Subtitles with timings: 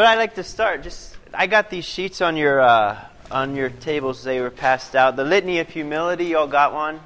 [0.00, 0.82] So I'd like to start.
[0.82, 4.24] Just I got these sheets on your uh, on your tables.
[4.24, 5.14] They were passed out.
[5.14, 6.24] The litany of humility.
[6.24, 7.00] You all got one,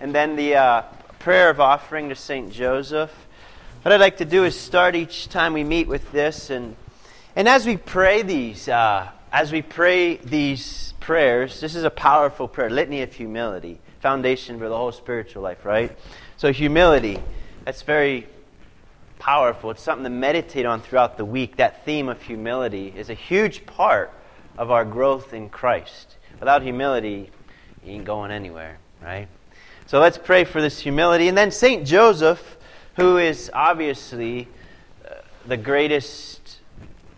[0.00, 0.82] and then the uh,
[1.18, 3.10] prayer of offering to Saint Joseph.
[3.80, 6.76] What I'd like to do is start each time we meet with this, and
[7.34, 12.48] and as we pray these, uh, as we pray these prayers, this is a powerful
[12.48, 12.68] prayer.
[12.68, 15.96] Litany of humility, foundation for the whole spiritual life, right?
[16.36, 17.18] So humility.
[17.64, 18.26] That's very
[19.26, 19.72] powerful.
[19.72, 21.56] It's something to meditate on throughout the week.
[21.56, 24.12] That theme of humility is a huge part
[24.56, 26.14] of our growth in Christ.
[26.38, 27.32] Without humility,
[27.84, 29.26] you ain't going anywhere, right?
[29.86, 31.26] So let's pray for this humility.
[31.26, 31.84] And then St.
[31.84, 32.56] Joseph,
[32.94, 34.46] who is obviously
[35.04, 36.60] uh, the greatest,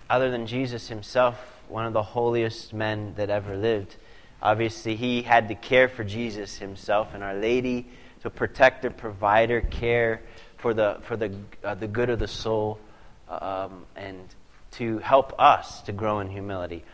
[0.08, 1.36] other than Jesus himself,
[1.68, 3.96] one of the holiest men that ever lived.
[4.40, 7.86] Obviously, he had to care for Jesus himself and Our Lady,
[8.22, 10.22] so protector, provider, care
[10.58, 12.78] for the, for the, uh, the good of the soul,
[13.28, 14.18] um, and
[14.72, 16.84] to help us to grow in humility.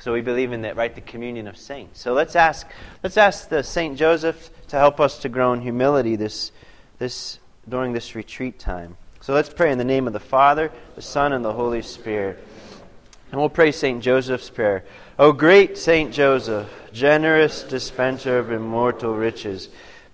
[0.00, 0.94] So we believe in that, right?
[0.94, 2.00] The communion of saints.
[2.00, 2.66] So let's ask,
[3.02, 6.50] let's ask the Saint Joseph to help us to grow in humility this,
[6.98, 8.96] this during this retreat time.
[9.20, 12.44] So let's pray in the name of the Father, the Son, and the Holy Spirit.
[13.30, 14.02] And we'll pray St.
[14.02, 14.84] Joseph's prayer.
[15.18, 16.12] O great St.
[16.12, 19.68] Joseph, generous dispenser of immortal riches,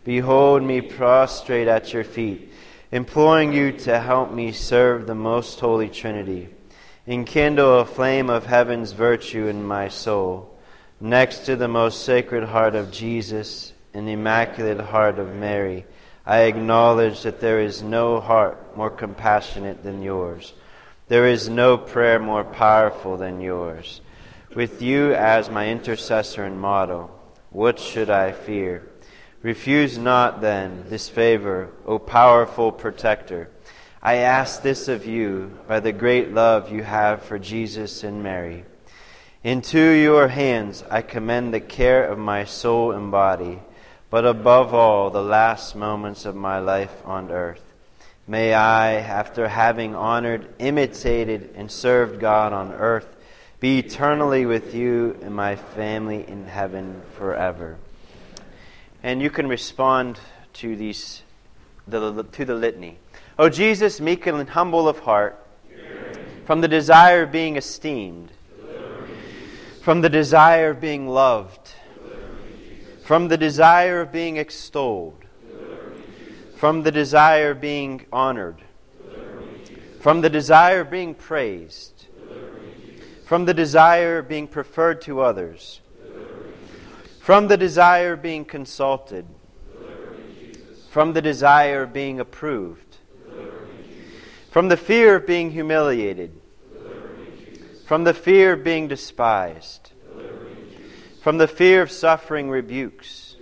[0.04, 2.47] behold me prostrate at your feet,
[2.90, 6.48] imploring you to help me serve the most holy Trinity.
[7.06, 10.58] Enkindle a flame of heaven's virtue in my soul,
[11.00, 15.84] next to the most sacred heart of Jesus and the immaculate heart of Mary.
[16.24, 20.52] I acknowledge that there is no heart more compassionate than yours.
[21.08, 24.02] There is no prayer more powerful than yours.
[24.54, 27.10] With you as my intercessor and model,
[27.50, 28.87] what should I fear?
[29.42, 33.48] Refuse not, then, this favor, O powerful protector.
[34.02, 38.64] I ask this of you by the great love you have for Jesus and Mary.
[39.44, 43.60] Into your hands I commend the care of my soul and body,
[44.10, 47.62] but above all, the last moments of my life on earth.
[48.26, 53.06] May I, after having honored, imitated, and served God on earth,
[53.60, 57.78] be eternally with you and my family in heaven forever.
[59.02, 60.18] And you can respond
[60.54, 61.22] to these
[61.88, 62.98] the, to the litany.
[63.38, 65.44] O Jesus, meek and humble of heart,
[66.44, 68.32] from the desire of being esteemed,
[69.82, 71.72] from the desire of being loved,
[73.04, 75.24] from the desire of being extolled,
[76.56, 78.62] from the desire of being honored,
[80.00, 82.06] from the desire of being praised,
[83.24, 85.80] from the desire of being preferred to others,
[87.28, 89.26] from the desire of being consulted,
[90.88, 92.96] from the desire of being approved,
[94.50, 96.32] from the fear of being humiliated,
[97.84, 99.92] from the fear of being despised,
[101.20, 103.36] from the fear of suffering rebukes,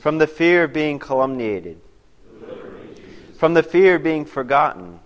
[0.00, 1.76] from the fear of being calumniated,
[3.36, 4.98] from the fear of being forgotten,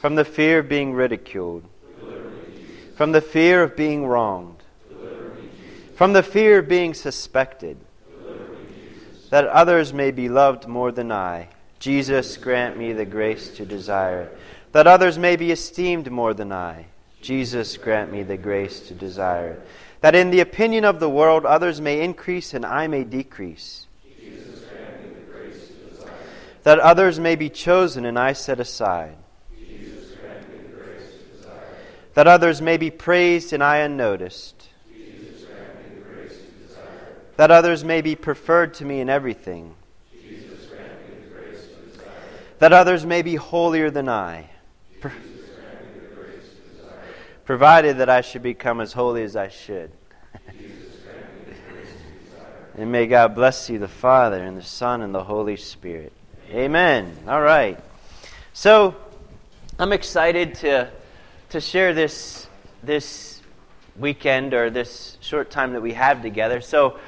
[0.00, 1.64] from the fear of being ridiculed,
[2.96, 4.53] from the fear of being wronged,
[5.94, 7.76] from the fear of being suspected,
[9.30, 11.48] that others may be loved more than I.
[11.78, 14.38] Jesus, grant me the grace to desire it.
[14.72, 16.86] That others may be esteemed more than I.
[17.20, 19.66] Jesus, grant me the grace to desire it.
[20.00, 23.86] That in the opinion of the world others may increase and I may decrease.
[24.20, 24.62] Jesus.
[26.64, 29.16] That others may be chosen and I set aside.
[29.56, 30.16] Jesus.
[32.14, 34.68] That others may be praised and I unnoticed.
[34.92, 37.22] Jesus, grant me the grace to desire it.
[37.36, 39.74] That others may be preferred to me in everything.
[42.58, 44.50] That others may be holier than I.
[47.44, 49.90] Provided that I should become as holy as I should.
[52.76, 56.12] And may God bless you, the Father, and the Son, and the Holy Spirit.
[56.50, 57.16] Amen.
[57.28, 57.78] All right.
[58.52, 58.96] So,
[59.78, 60.90] I'm excited to,
[61.50, 62.48] to share this,
[62.82, 63.40] this
[63.96, 66.60] weekend or this short time that we have together.
[66.60, 66.98] So,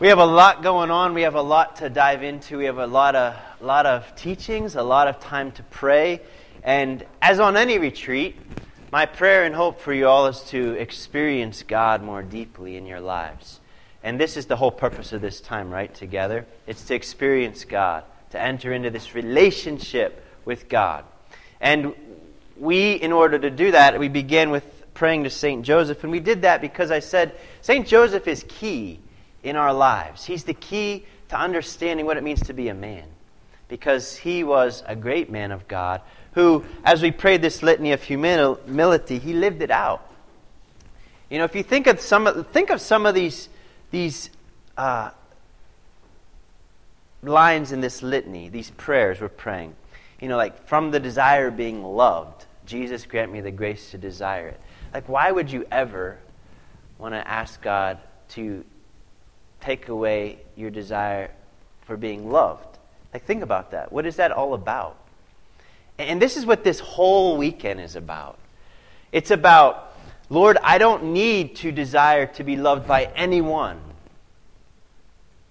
[0.00, 1.12] we have a lot going on.
[1.12, 2.58] We have a lot to dive into.
[2.58, 6.20] We have a lot of, lot of teachings, a lot of time to pray.
[6.62, 8.36] And as on any retreat,
[8.92, 13.00] my prayer and hope for you all is to experience God more deeply in your
[13.00, 13.58] lives.
[14.04, 15.92] And this is the whole purpose of this time, right?
[15.92, 16.46] Together.
[16.68, 21.04] It's to experience God, to enter into this relationship with God.
[21.60, 21.92] And
[22.56, 25.64] we, in order to do that, we begin with praying to St.
[25.64, 26.04] Joseph.
[26.04, 27.84] And we did that because I said St.
[27.84, 29.00] Joseph is key
[29.42, 30.24] in our lives.
[30.24, 33.04] He's the key to understanding what it means to be a man.
[33.68, 36.00] Because he was a great man of God
[36.32, 40.10] who, as we prayed this litany of humility, he lived it out.
[41.28, 43.50] You know, if you think of some of, think of some of these,
[43.90, 44.30] these
[44.76, 45.10] uh,
[47.22, 49.74] lines in this litany, these prayers we're praying.
[50.20, 54.48] You know, like from the desire being loved, Jesus grant me the grace to desire
[54.48, 54.60] it.
[54.94, 56.18] Like, why would you ever
[56.98, 57.98] want to ask God
[58.30, 58.64] to
[59.60, 61.30] take away your desire
[61.82, 62.78] for being loved?
[63.12, 63.92] Like, think about that.
[63.92, 64.96] What is that all about?
[65.98, 68.38] And this is what this whole weekend is about.
[69.10, 69.92] It's about,
[70.30, 73.80] Lord, I don't need to desire to be loved by anyone,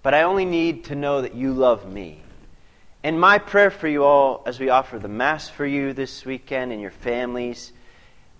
[0.02, 2.22] but I only need to know that you love me.
[3.02, 6.72] And my prayer for you all as we offer the Mass for you this weekend
[6.72, 7.72] and your families,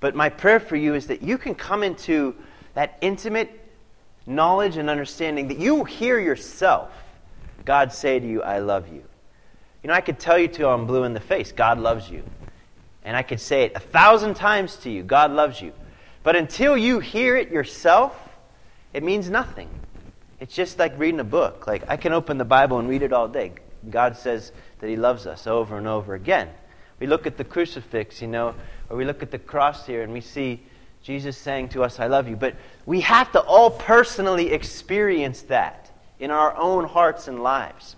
[0.01, 2.35] but my prayer for you is that you can come into
[2.75, 3.68] that intimate
[4.29, 6.91] knowledge and understanding that you hear yourself
[7.69, 9.03] God say to you, I love you.
[9.83, 12.23] You know, I could tell you till I'm blue in the face, God loves you.
[13.05, 15.75] And I could say it a thousand times to you, God loves you.
[16.23, 18.19] But until you hear it yourself,
[18.95, 19.69] it means nothing.
[20.41, 21.67] It's just like reading a book.
[21.67, 23.53] Like, I can open the Bible and read it all day.
[23.91, 26.49] God says that He loves us over and over again.
[27.01, 28.55] We look at the crucifix, you know,
[28.89, 30.63] or we look at the cross here and we see
[31.09, 32.37] Jesus saying to us, I love you.
[32.37, 35.91] But we have to all personally experience that
[36.21, 37.97] in our own hearts and lives.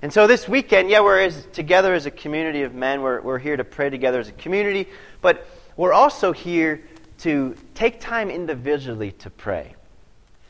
[0.00, 3.02] And so this weekend, yeah, we're as, together as a community of men.
[3.02, 4.88] We're, we're here to pray together as a community,
[5.20, 5.46] but
[5.76, 6.82] we're also here
[7.18, 9.74] to take time individually to pray.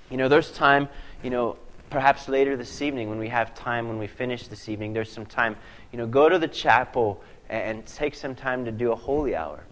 [0.08, 0.88] You know, there's time,
[1.24, 1.56] you know,
[1.90, 5.26] perhaps later this evening when we have time, when we finish this evening, there's some
[5.26, 5.56] time,
[5.90, 9.34] you know, go to the chapel and, and take some time to do a holy
[9.34, 9.64] hour,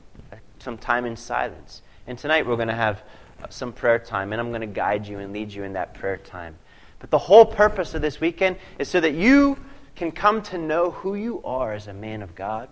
[0.59, 1.83] some time in silence.
[2.07, 3.03] And tonight we're going to have
[3.51, 6.17] some prayer time, and I'm going to guide you and lead you in that prayer
[6.17, 6.57] time.
[6.99, 9.59] But the whole purpose of this weekend is so that you
[9.95, 12.69] can come to know who you are as a man of God.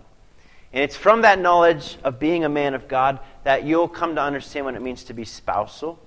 [0.73, 4.21] And it's from that knowledge of being a man of God that you'll come to
[4.21, 5.99] understand what it means to be spousal.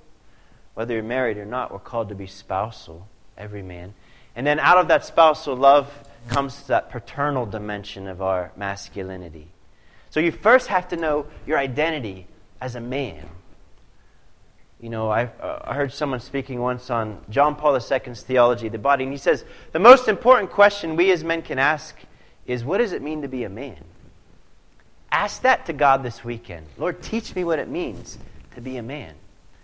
[0.75, 3.95] Whether you're married or not, we're called to be spousal, every man.
[4.37, 5.93] And then out of that spousal love
[6.29, 9.49] comes that paternal dimension of our masculinity.
[10.11, 12.27] So you first have to know your identity
[12.61, 13.29] as a man.
[14.81, 18.79] You know, I, uh, heard someone speaking once on John Paul II's theology of the
[18.79, 21.97] body, and he says the most important question we as men can ask
[22.47, 23.83] is what does it mean to be a man?
[25.11, 26.67] Ask that to God this weekend.
[26.77, 28.19] Lord, teach me what it means
[28.55, 29.15] to be a man.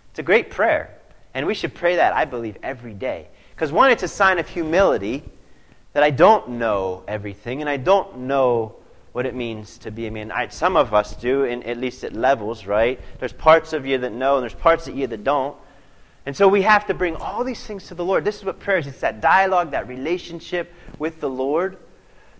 [0.09, 0.93] It's a great prayer,
[1.33, 3.27] and we should pray that, I believe, every day.
[3.53, 5.23] Because, one, it's a sign of humility
[5.93, 8.75] that I don't know everything, and I don't know
[9.15, 10.29] what it means to be a man.
[10.29, 12.99] I, some of us do, in, at least at levels, right?
[13.17, 15.55] There's parts of you that know, and there's parts of you that don't.
[16.25, 18.25] And so we have to bring all these things to the Lord.
[18.25, 21.77] This is what prayer is it's that dialogue, that relationship with the Lord.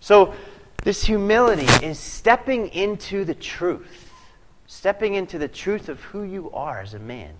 [0.00, 0.34] So,
[0.82, 4.12] this humility is stepping into the truth,
[4.66, 7.32] stepping into the truth of who you are as a man,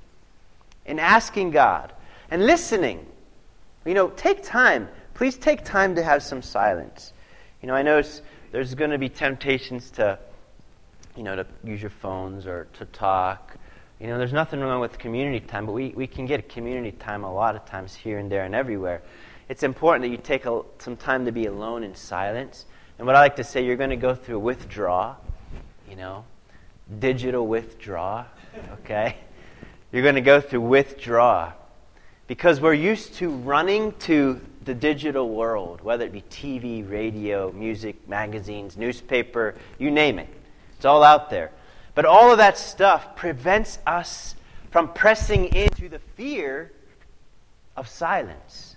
[0.87, 1.93] and asking God,
[2.31, 3.05] and listening.
[3.85, 4.89] You know, take time.
[5.13, 7.13] Please take time to have some silence.
[7.61, 8.23] You know, I know it's
[8.53, 10.19] there's going to be temptations to,
[11.17, 13.57] you know, to use your phones or to talk.
[14.01, 17.25] You know, there's nothing wrong with community time, but we, we can get community time
[17.25, 19.03] a lot of times here and there and everywhere.
[19.49, 22.67] It's important that you take a, some time to be alone in silence.
[22.99, 25.17] And what I like to say, you're going to go through withdraw,
[25.89, 26.25] you know,
[26.99, 28.25] digital withdraw,
[28.81, 29.17] okay?
[29.93, 31.53] You're going to go through withdraw
[32.27, 38.09] because we're used to running to the digital world, whether it be TV, radio, music,
[38.09, 40.29] magazines, newspaper, you name it.
[40.77, 41.53] It's all out there.
[41.95, 44.35] But all of that stuff prevents us
[44.71, 46.73] from pressing into the fear
[47.77, 48.77] of silence.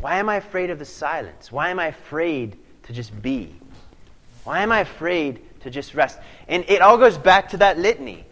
[0.00, 1.52] Why am I afraid of the silence?
[1.52, 3.54] Why am I afraid to just be?
[4.44, 6.18] Why am I afraid to just rest?
[6.48, 8.24] And it all goes back to that litany.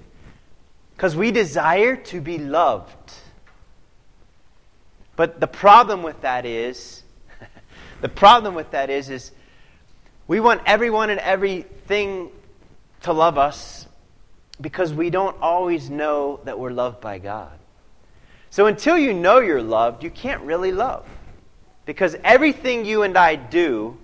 [0.97, 3.13] Because we desire to be loved.
[5.21, 7.03] But the problem with that is,
[8.01, 9.33] the problem with that is, is
[10.27, 12.31] we want everyone and everything
[13.03, 13.87] to love us
[14.63, 17.53] because we don't always know that we're loved by God.
[18.49, 21.07] So until you know you're loved, you can't really love.
[21.85, 23.99] Because everything you and I do,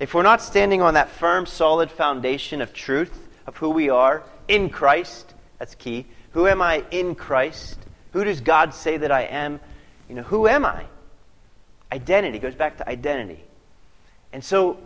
[0.00, 4.22] if we're not standing on that firm, solid foundation of truth, of who we are
[4.48, 6.06] in Christ, that's key.
[6.30, 7.78] Who am I in Christ?
[8.14, 9.60] Who does God say that I am?
[10.12, 10.84] You know, who am I?
[11.90, 13.42] Identity goes back to identity.
[14.34, 14.76] And so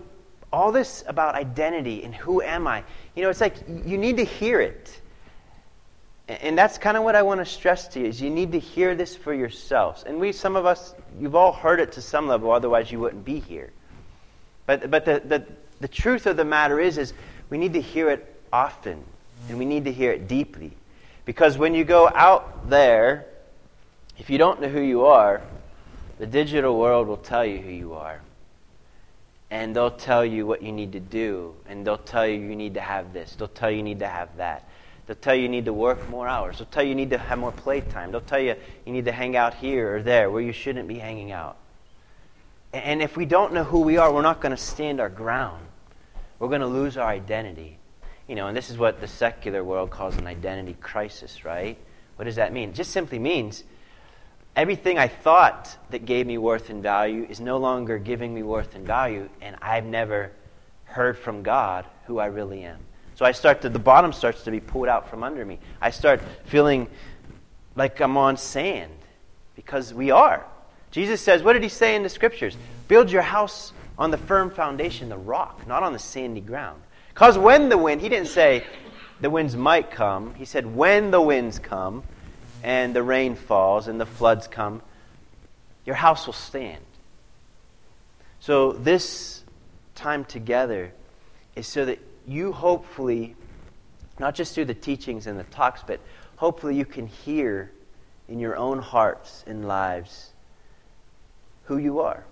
[0.52, 2.85] all this about identity and who am I,
[3.16, 5.00] you know, it's like you need to hear it.
[6.28, 8.61] And that's kind of what I want to stress to you is you need to
[8.61, 10.04] hear this for yourselves.
[10.04, 13.25] And we, some of us, you've all heard it to some level, otherwise you wouldn't
[13.25, 13.73] be here.
[14.66, 15.45] But, but the, the,
[15.80, 17.12] the truth of the matter is, is
[17.50, 19.02] we need to hear it often,
[19.49, 20.71] and we need to hear it deeply.
[21.25, 23.26] Because when you go out there,
[24.18, 25.42] if you don't know who you are,
[26.18, 28.20] the digital world will tell you who you are.
[29.50, 32.75] And they'll tell you what you need to do, and they'll tell you you need
[32.75, 34.68] to have this, they'll tell you you need to have that.
[35.06, 36.58] They'll tell you you need to work more hours.
[36.58, 38.11] They'll tell you you need to have more playtime.
[38.11, 40.99] They'll tell you you need to hang out here or there where you shouldn't be
[40.99, 41.56] hanging out.
[42.73, 45.64] And if we don't know who we are, we're not going to stand our ground.
[46.40, 47.78] We're going to lose our identity.
[48.26, 51.78] You know, and this is what the secular world calls an identity crisis, right?
[52.16, 52.70] What does that mean?
[52.70, 53.62] It just simply means
[54.56, 58.75] everything I thought that gave me worth and value is no longer giving me worth
[58.75, 60.32] and value, and I've never
[60.84, 62.78] heard from God who I really am.
[63.14, 65.58] So I start to, the bottom starts to be pulled out from under me.
[65.80, 66.88] I start feeling
[67.75, 68.92] like I'm on sand
[69.54, 70.44] because we are.
[70.90, 72.56] Jesus says, what did he say in the scriptures?
[72.88, 76.80] Build your house on the firm foundation, the rock, not on the sandy ground.
[77.08, 78.64] Because when the wind, he didn't say
[79.20, 80.34] the winds might come.
[80.34, 82.02] He said, when the winds come
[82.66, 84.82] and the rain falls and the floods come,
[85.87, 86.82] your house will stand.
[88.40, 89.44] So this
[89.94, 90.92] time together
[91.54, 93.37] is so that you hopefully,
[94.18, 96.00] not just through the teachings and the talks, but
[96.38, 97.70] hopefully you can hear
[98.28, 100.30] in your own hearts and lives
[101.66, 102.25] who you are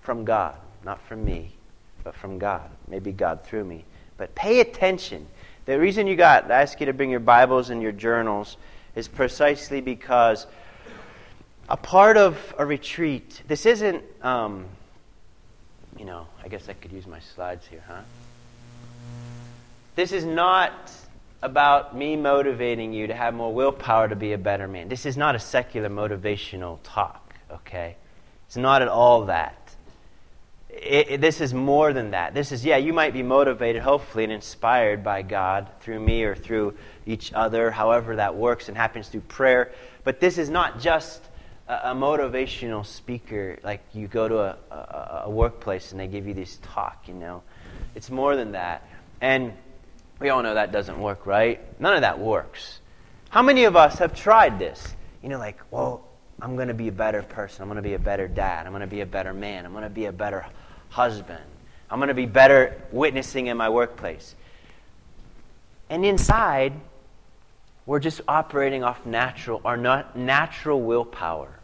[0.00, 1.54] from God, not from me,
[2.04, 2.70] but from God.
[2.86, 3.84] Maybe God through me.
[4.16, 5.26] But pay attention.
[5.64, 8.56] The reason you got, I ask you to bring your Bibles and your journals,
[8.94, 10.46] is precisely because
[11.68, 14.66] a part of a retreat, this isn't, um,
[15.98, 18.02] you know, I guess I could use my slides here, huh?
[19.94, 20.90] This is not
[21.42, 24.88] about me motivating you to have more willpower to be a better man.
[24.88, 27.96] This is not a secular motivational talk, okay?
[28.46, 29.61] It's not at all that.
[30.72, 32.32] It, it, this is more than that.
[32.34, 36.34] This is, yeah, you might be motivated, hopefully, and inspired by God through me or
[36.34, 36.74] through
[37.04, 39.72] each other, however that works and happens through prayer.
[40.02, 41.22] But this is not just
[41.68, 46.26] a, a motivational speaker, like you go to a, a, a workplace and they give
[46.26, 47.42] you this talk, you know.
[47.94, 48.88] It's more than that.
[49.20, 49.52] And
[50.18, 51.60] we all know that doesn't work, right?
[51.80, 52.80] None of that works.
[53.28, 54.94] How many of us have tried this?
[55.22, 56.08] You know, like, well,
[56.42, 57.62] I'm going to be a better person.
[57.62, 58.66] I'm going to be a better dad.
[58.66, 59.64] I'm going to be a better man.
[59.64, 60.44] I'm going to be a better
[60.88, 61.44] husband.
[61.88, 64.34] I'm going to be better witnessing in my workplace.
[65.88, 66.72] And inside,
[67.86, 71.60] we're just operating off natural, our not natural willpower.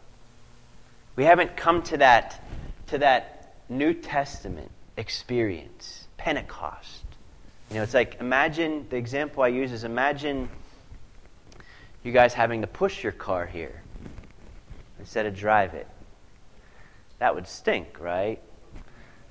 [1.17, 2.41] We haven't come to that,
[2.87, 7.03] to that New Testament experience, Pentecost.
[7.69, 10.49] You know, it's like imagine the example I use is imagine
[12.01, 13.78] you guys having to push your car here
[14.99, 15.87] instead of drive it.
[17.19, 18.41] That would stink, right?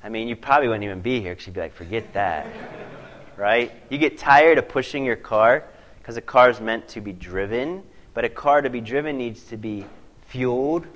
[0.02, 2.46] I mean, you probably wouldn't even be here because you'd be like, forget that.
[3.36, 3.72] right?
[3.88, 5.64] You get tired of pushing your car
[5.98, 7.82] because a car is meant to be driven,
[8.14, 9.86] but a car to be driven needs to be
[10.26, 10.86] fueled.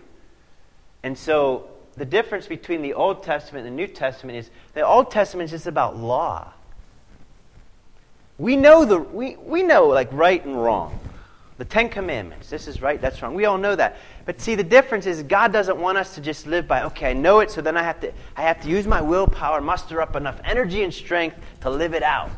[1.02, 5.10] And so the difference between the Old Testament and the New Testament is the Old
[5.10, 6.52] Testament is just about law.
[8.38, 10.98] We know the we, we know like right and wrong.
[11.58, 12.50] The Ten Commandments.
[12.50, 13.34] This is right, that's wrong.
[13.34, 13.98] We all know that.
[14.24, 17.12] But see, the difference is God doesn't want us to just live by, okay, I
[17.12, 20.14] know it, so then I have to I have to use my willpower, muster up
[20.14, 22.30] enough energy and strength to live it out.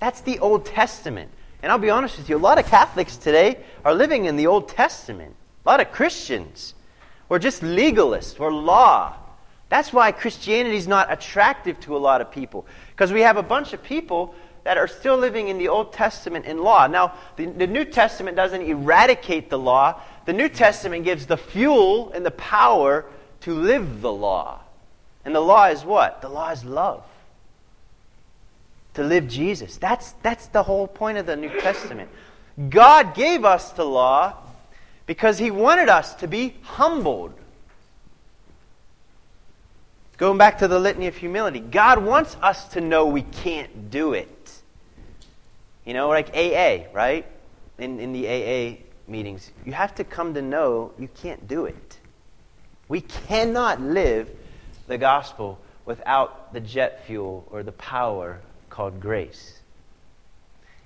[0.00, 1.30] That's the Old Testament.
[1.62, 4.46] And I'll be honest with you, a lot of Catholics today are living in the
[4.46, 5.34] Old Testament.
[5.64, 6.74] A lot of Christians.
[7.28, 8.38] We're just legalists.
[8.38, 9.16] We're law.
[9.68, 12.66] That's why Christianity is not attractive to a lot of people.
[12.90, 16.44] Because we have a bunch of people that are still living in the Old Testament
[16.44, 16.86] in law.
[16.86, 22.10] Now, the, the New Testament doesn't eradicate the law, the New Testament gives the fuel
[22.12, 23.04] and the power
[23.42, 24.60] to live the law.
[25.24, 26.20] And the law is what?
[26.20, 27.04] The law is love.
[28.94, 29.76] To live Jesus.
[29.76, 32.10] That's, that's the whole point of the New Testament.
[32.70, 34.34] God gave us the law
[35.06, 37.34] because He wanted us to be humbled.
[40.16, 44.14] Going back to the litany of humility, God wants us to know we can't do
[44.14, 44.50] it.
[45.84, 47.26] You know, like AA, right?
[47.78, 51.98] In, in the AA meetings, you have to come to know you can't do it.
[52.88, 54.30] We cannot live
[54.86, 59.60] the gospel without the jet fuel or the power called grace.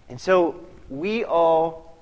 [0.08, 1.98] And so we all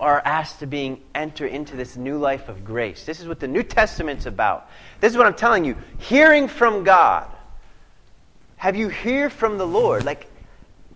[0.00, 3.04] are asked to being enter into this new life of grace.
[3.04, 4.68] This is what the New Testament's about.
[5.00, 5.76] This is what I'm telling you.
[5.98, 7.28] Hearing from God
[8.64, 10.06] have you hear from the Lord?
[10.06, 10.26] Like,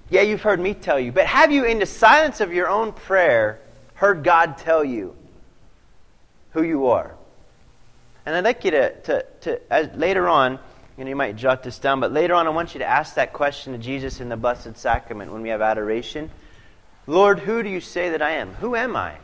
[0.08, 2.92] yeah, you've heard me tell you, but have you, in the silence of your own
[2.92, 3.60] prayer,
[3.98, 5.14] heard God tell you
[6.52, 7.14] who you are?
[8.24, 10.58] And I'd like you to, to, to as, later on,
[10.96, 13.14] you know, you might jot this down, but later on, I want you to ask
[13.14, 16.30] that question to Jesus in the Blessed Sacrament when we have adoration.
[17.06, 18.54] Lord, who do you say that I am?
[18.54, 19.16] Who am I?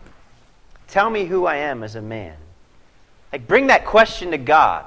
[0.88, 2.36] Tell me who I am as a man.
[3.32, 4.86] Like, bring that question to God.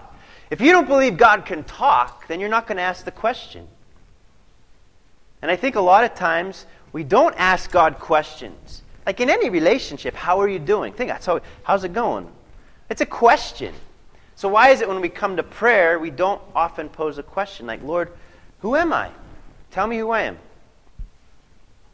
[0.49, 3.67] If you don't believe God can talk, then you're not going to ask the question.
[5.41, 8.81] And I think a lot of times we don't ask God questions.
[9.07, 10.93] Like in any relationship, how are you doing?
[10.93, 12.27] Think that's how, how's it going?
[12.89, 13.73] It's a question.
[14.35, 17.65] So why is it when we come to prayer, we don't often pose a question
[17.65, 18.11] like, Lord,
[18.59, 19.09] who am I?
[19.71, 20.37] Tell me who I am.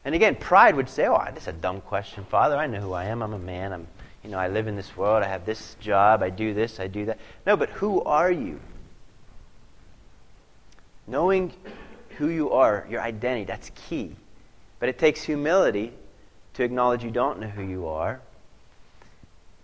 [0.04, 2.58] And again, pride would say, Oh, that's a dumb question, Father.
[2.58, 3.22] I know who I am.
[3.22, 3.72] I'm a man.
[3.72, 3.88] I'm
[4.24, 6.88] you know, I live in this world, I have this job, I do this, I
[6.88, 7.20] do that.
[7.46, 8.60] No, but who are you?
[11.08, 11.52] Knowing
[12.18, 14.16] who you are, your identity, that's key.
[14.80, 15.92] But it takes humility
[16.54, 18.22] to acknowledge you don't know who you are.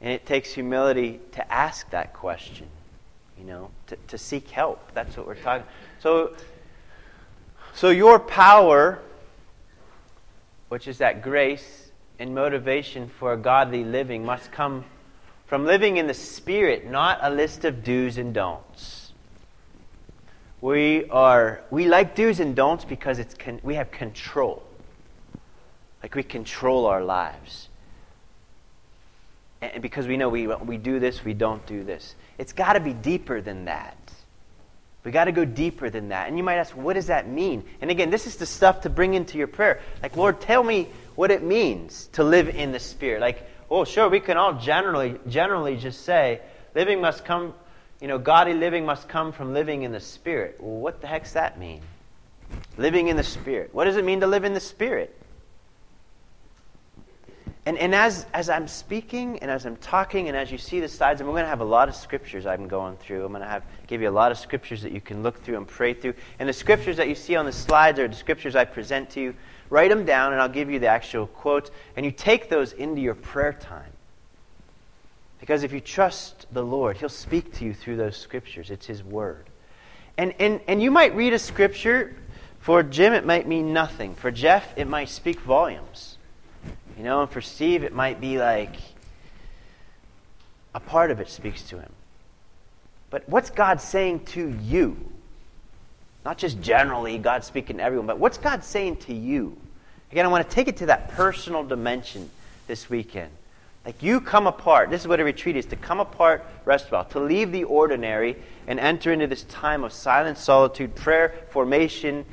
[0.02, 2.68] And it takes humility to ask that question,
[3.38, 4.94] you know, to, to seek help.
[4.94, 5.68] That's what we're talking.
[6.00, 6.36] So,
[7.74, 9.00] so your power,
[10.70, 14.84] which is that grace, and motivation for a godly living must come
[15.48, 19.14] from living in the Spirit, not a list of do's and don'ts.
[20.62, 24.62] We are we like do's and don'ts because it's con- we have control.
[26.02, 27.70] Like we control our lives.
[29.62, 32.16] And because we know we, we do this, we don't do this.
[32.38, 33.98] It's got to be deeper than that.
[35.04, 36.28] We got to go deeper than that.
[36.28, 37.64] And you might ask, what does that mean?
[37.82, 39.82] And again, this is the stuff to bring into your prayer.
[40.02, 43.22] Like, Lord, tell me what it means to live in the Spirit.
[43.22, 46.42] Like, oh, sure, we can all generally, generally just say,
[46.76, 47.54] living must come,
[48.02, 50.58] you know, godly living must come from living in the Spirit.
[50.60, 51.82] Well, what the heck's that mean?
[52.78, 53.74] Living in the Spirit.
[53.74, 55.19] What does it mean to live in the Spirit?
[57.70, 60.88] And, and as, as I'm speaking and as I'm talking and as you see the
[60.88, 63.24] slides, and we're going to have a lot of scriptures I'm going through.
[63.24, 65.58] I'm going to have, give you a lot of scriptures that you can look through
[65.58, 66.16] and pray through.
[66.40, 69.22] And the scriptures that you see on the slides are the scriptures I present to
[69.22, 69.36] you
[69.70, 71.70] Write them down, and I'll give you the actual quotes.
[71.96, 73.92] And you take those into your prayer time.
[75.40, 78.72] Because if you trust the Lord, He'll speak to you through those scriptures.
[78.72, 79.46] It's His Word.
[80.18, 82.16] And, and, and you might read a scripture.
[82.60, 84.16] For Jim, it might mean nothing.
[84.16, 86.18] For Jeff, it might speak volumes.
[87.00, 88.76] You know, and for Steve, it might be like
[90.76, 91.94] a part of it speaks to him.
[93.10, 94.98] But what's God saying to you?
[96.26, 99.56] Not just generally God speaking to everyone, but what's God saying to you?
[100.12, 102.30] Again, I want to take it to that personal dimension
[102.68, 103.32] this weekend.
[103.86, 104.90] Like you come apart.
[104.90, 108.36] This is what a retreat is to come apart, rest well, to leave the ordinary
[108.68, 112.26] and enter into this time of silent solitude, prayer, formation,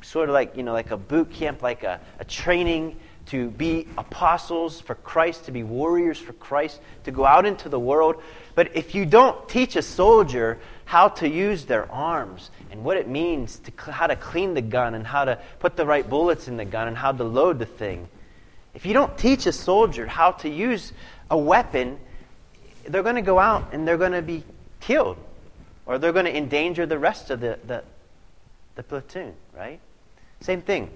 [0.00, 2.96] sort of like, you know, like a boot camp, like a, a training
[3.26, 7.78] to be apostles for Christ, to be warriors for Christ, to go out into the
[7.78, 8.22] world.
[8.54, 13.08] But if you don't teach a soldier how to use their arms and what it
[13.08, 16.56] means to how to clean the gun and how to put the right bullets in
[16.56, 18.08] the gun and how to load the thing.
[18.74, 20.92] If you don't teach a soldier how to use
[21.30, 21.98] a weapon,
[22.86, 24.44] they're going to go out and they're going to be
[24.80, 25.16] killed
[25.86, 27.82] or they're going to endanger the rest of the, the,
[28.76, 29.80] the platoon, right?
[30.40, 30.90] Same thing.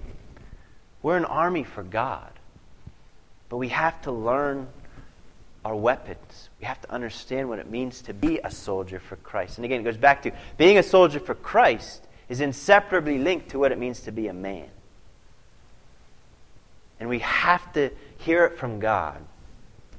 [1.03, 2.31] We're an army for God,
[3.49, 4.67] but we have to learn
[5.63, 6.49] our weapons.
[6.59, 9.57] We have to understand what it means to be a soldier for Christ.
[9.57, 13.59] And again, it goes back to being a soldier for Christ is inseparably linked to
[13.59, 14.67] what it means to be a man.
[16.99, 19.17] And we have to hear it from God.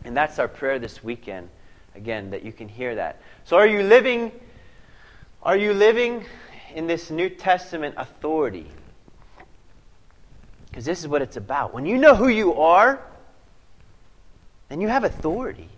[0.05, 1.49] And that's our prayer this weekend,
[1.95, 3.21] again, that you can hear that.
[3.45, 4.33] So are you living
[5.45, 6.25] are you living
[6.73, 8.69] in this New Testament authority?
[10.73, 11.75] Because this is what it's about.
[11.75, 12.99] When you know who you are,
[14.71, 15.69] then you have authority.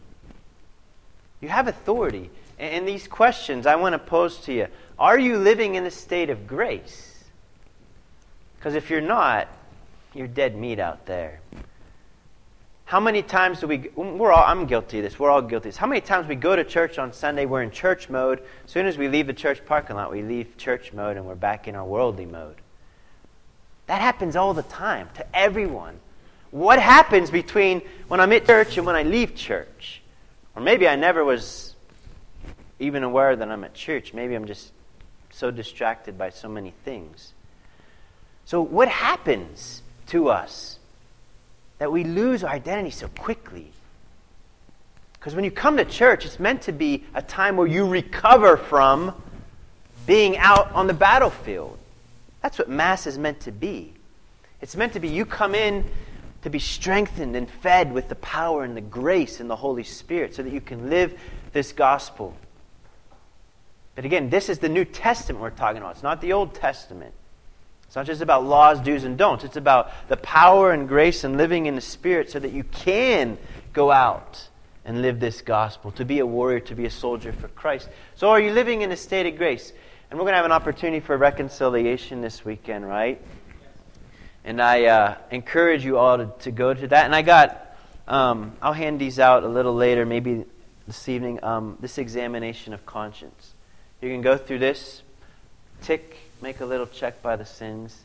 [1.40, 2.30] You have authority.
[2.60, 6.30] And these questions I want to pose to you Are you living in a state
[6.30, 7.24] of grace?
[8.56, 9.48] Because if you're not,
[10.14, 11.40] you're dead meat out there.
[12.84, 15.74] How many times do we, we're all, I'm guilty of this, we're all guilty of
[15.74, 15.76] this.
[15.76, 18.40] How many times we go to church on Sunday, we're in church mode.
[18.64, 21.34] As soon as we leave the church parking lot, we leave church mode and we're
[21.34, 22.56] back in our worldly mode.
[23.86, 25.98] That happens all the time to everyone.
[26.50, 30.02] What happens between when I'm at church and when I leave church?
[30.54, 31.74] Or maybe I never was
[32.78, 34.14] even aware that I'm at church.
[34.14, 34.72] Maybe I'm just
[35.30, 37.32] so distracted by so many things.
[38.44, 40.78] So, what happens to us
[41.78, 43.72] that we lose our identity so quickly?
[45.14, 48.56] Because when you come to church, it's meant to be a time where you recover
[48.56, 49.14] from
[50.06, 51.78] being out on the battlefield.
[52.44, 53.94] That's what Mass is meant to be.
[54.60, 55.82] It's meant to be you come in
[56.42, 60.34] to be strengthened and fed with the power and the grace and the Holy Spirit
[60.34, 61.18] so that you can live
[61.54, 62.36] this gospel.
[63.94, 65.92] But again, this is the New Testament we're talking about.
[65.92, 67.14] It's not the Old Testament.
[67.86, 69.44] It's not just about laws, do's, and don'ts.
[69.44, 73.38] It's about the power and grace and living in the Spirit so that you can
[73.72, 74.48] go out
[74.84, 77.88] and live this gospel, to be a warrior, to be a soldier for Christ.
[78.16, 79.72] So, are you living in a state of grace?
[80.14, 83.20] And we're going to have an opportunity for reconciliation this weekend, right?
[84.44, 87.06] And I uh, encourage you all to, to go to that.
[87.06, 90.44] And I got, um, I'll hand these out a little later, maybe
[90.86, 93.54] this evening, um, this examination of conscience.
[94.00, 95.02] You can go through this,
[95.82, 97.98] tick, make a little check by the sins,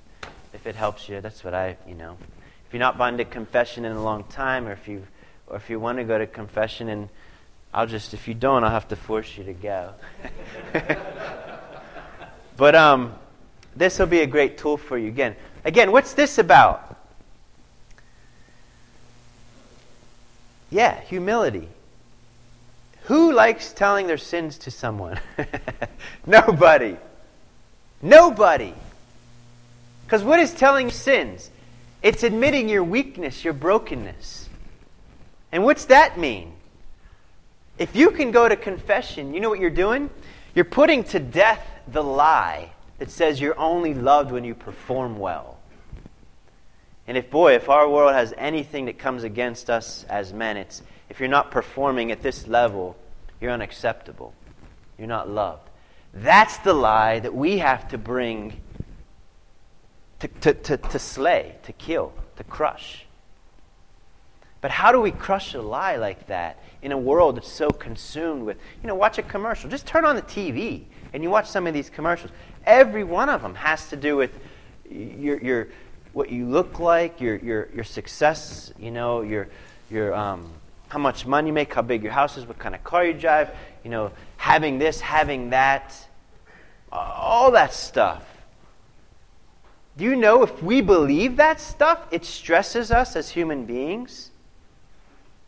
[0.52, 1.22] if it helps you.
[1.22, 2.18] That's what I, you know.
[2.66, 5.06] If you're not been to confession in a long time, or if you,
[5.46, 7.08] or if you want to go to confession, and
[7.72, 9.94] I'll just, if you don't, I'll have to force you to go.
[12.60, 13.16] but um,
[13.76, 15.08] this will be a great tool for you.
[15.08, 16.98] Again, Again, what's this about?
[20.70, 21.68] Yeah, humility.
[23.04, 25.20] Who likes telling their sins to someone?
[26.26, 26.96] Nobody.
[28.02, 28.74] Nobody.
[30.06, 31.50] Because what is telling sins?
[32.02, 34.48] It's admitting your weakness, your brokenness.
[35.52, 36.54] And what's that mean?
[37.78, 40.10] If you can go to confession, you know what you're doing?
[40.56, 45.58] You're putting to death the lie that says you're only loved when you perform well.
[47.08, 50.84] And if, boy, if our world has anything that comes against us as men, it's
[51.10, 52.96] if you're not performing at this level,
[53.42, 54.34] you're unacceptable.
[54.98, 55.68] You're not loved.
[56.14, 58.62] That's the lie that we have to bring
[60.20, 63.06] to, to, to, to slay, to kill, to crush.
[64.62, 68.44] But how do we crush a lie like that in a world that's so consumed
[68.44, 69.70] with, you know, watch a commercial.
[69.70, 72.32] Just turn on the TV and you watch some of these commercials.
[72.66, 74.32] Every one of them has to do with
[74.90, 75.68] your, your,
[76.14, 79.48] what you look like, your, your, your success, you know, your,
[79.90, 80.52] your, um,
[80.90, 83.14] how much money you make, how big your house is, what kind of car you
[83.14, 83.52] drive,
[83.84, 85.96] you know, having this, having that,
[86.92, 88.26] all that stuff.
[89.98, 94.32] Do you know if we believe that stuff, it stresses us as human beings?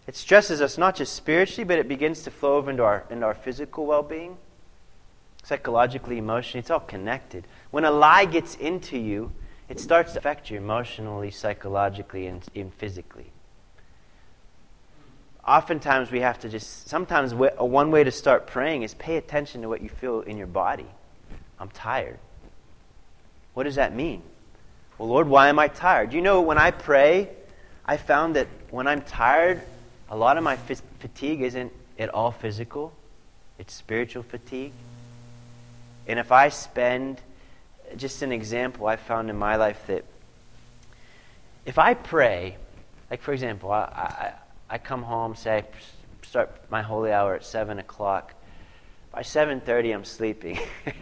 [0.07, 3.25] It stresses us not just spiritually, but it begins to flow over into our, into
[3.25, 4.37] our physical well being
[5.43, 7.45] psychologically, emotionally, it's all connected.
[7.71, 9.31] When a lie gets into you,
[9.69, 13.31] it starts to affect you emotionally, psychologically, and, and physically.
[15.47, 19.69] Oftentimes, we have to just, sometimes, one way to start praying is pay attention to
[19.69, 20.85] what you feel in your body.
[21.59, 22.19] I'm tired.
[23.53, 24.21] What does that mean?
[24.97, 26.13] Well, Lord, why am I tired?
[26.13, 27.29] You know, when I pray,
[27.85, 29.61] I found that when I'm tired,
[30.09, 32.93] a lot of my fatigue isn't at all physical,
[33.57, 34.73] it's spiritual fatigue.
[36.07, 37.21] And if I spend,
[37.97, 40.05] just an example I found in my life that
[41.65, 42.57] if I pray,
[43.09, 44.33] like for example, I, I,
[44.69, 45.63] I come home, say I
[46.25, 48.33] start my holy hour at 7 o'clock.
[49.11, 50.59] By 7.30, I'm sleeping.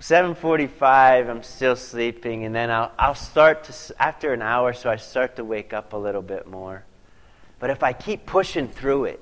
[0.00, 4.96] 7.45, I'm still sleeping, and then I'll, I'll start to, after an hour, so I
[4.96, 6.84] start to wake up a little bit more.
[7.58, 9.20] But if I keep pushing through it,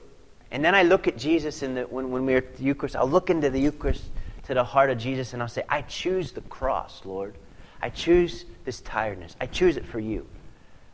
[0.50, 3.08] and then I look at Jesus in the, when, when we're at the Eucharist, I'll
[3.08, 4.04] look into the Eucharist
[4.44, 7.36] to the heart of Jesus and I'll say, I choose the cross, Lord.
[7.80, 9.36] I choose this tiredness.
[9.40, 10.26] I choose it for you.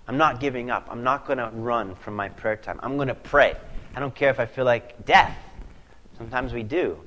[0.07, 0.87] I'm not giving up.
[0.90, 2.79] I'm not going to run from my prayer time.
[2.83, 3.57] I'm going to pray.
[3.95, 5.37] I don't care if I feel like death.
[6.19, 6.99] Sometimes we do.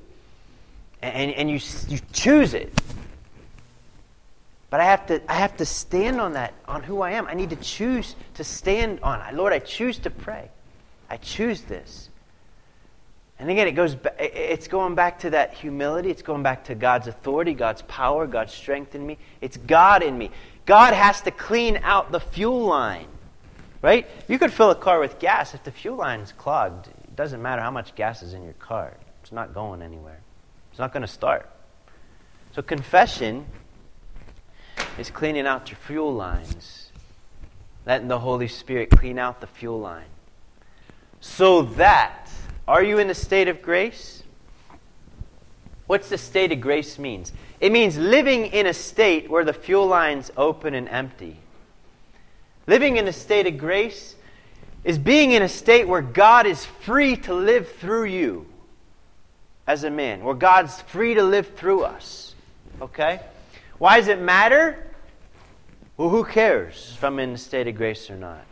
[1.00, 2.72] And, and you, you choose it.
[4.68, 7.26] But I have, to, I have to stand on that, on who I am.
[7.26, 9.36] I need to choose to stand on.
[9.36, 10.50] Lord, I choose to pray.
[11.08, 12.09] I choose this.
[13.40, 16.10] And again, it goes, it's going back to that humility.
[16.10, 19.16] It's going back to God's authority, God's power, God's strength in me.
[19.40, 20.30] It's God in me.
[20.66, 23.08] God has to clean out the fuel line,
[23.80, 24.06] right?
[24.28, 25.54] You could fill a car with gas.
[25.54, 28.94] If the fuel line's clogged, it doesn't matter how much gas is in your car.
[29.22, 30.20] It's not going anywhere.
[30.70, 31.48] It's not going to start.
[32.52, 33.46] So confession
[34.98, 36.92] is cleaning out your fuel lines.
[37.86, 40.04] Letting the Holy Spirit clean out the fuel line.
[41.20, 42.30] So that
[42.70, 44.22] are you in the state of grace?
[45.88, 47.32] What's the state of grace means?
[47.58, 51.36] It means living in a state where the fuel line's open and empty.
[52.68, 54.14] Living in a state of grace
[54.84, 58.46] is being in a state where God is free to live through you
[59.66, 62.36] as a man, where God's free to live through us.
[62.80, 63.18] Okay?
[63.78, 64.86] Why does it matter?
[65.96, 68.44] Well, who cares if I'm in a state of grace or not?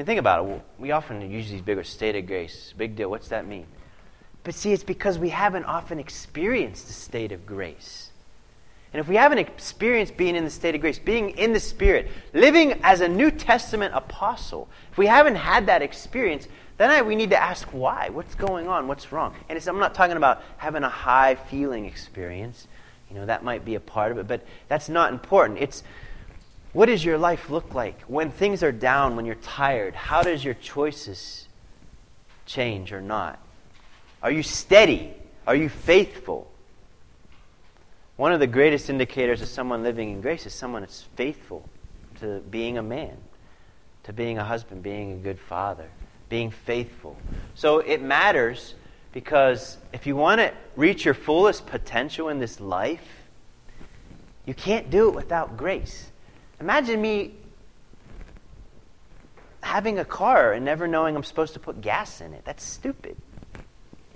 [0.00, 0.62] Mean, think about it.
[0.78, 2.72] We often use these bigger state of grace.
[2.74, 3.10] Big deal.
[3.10, 3.66] What's that mean?
[4.44, 8.08] But see, it's because we haven't often experienced the state of grace.
[8.94, 12.10] And if we haven't experienced being in the state of grace, being in the Spirit,
[12.32, 17.14] living as a New Testament apostle, if we haven't had that experience, then I, we
[17.14, 18.08] need to ask why.
[18.08, 18.88] What's going on?
[18.88, 19.34] What's wrong?
[19.50, 22.68] And I'm not talking about having a high feeling experience.
[23.10, 25.58] You know, that might be a part of it, but that's not important.
[25.58, 25.82] It's
[26.72, 29.94] what does your life look like when things are down, when you're tired?
[29.94, 31.48] How does your choices
[32.46, 33.38] change or not?
[34.22, 35.14] Are you steady?
[35.46, 36.50] Are you faithful?
[38.16, 41.68] One of the greatest indicators of someone living in grace is someone that's faithful
[42.20, 43.16] to being a man,
[44.04, 45.88] to being a husband, being a good father
[46.30, 47.18] being faithful.
[47.54, 48.74] So it matters
[49.12, 53.04] because if you want to reach your fullest potential in this life,
[54.46, 56.10] you can't do it without grace.
[56.60, 57.34] Imagine me
[59.62, 62.44] having a car and never knowing I'm supposed to put gas in it.
[62.44, 63.16] That's stupid.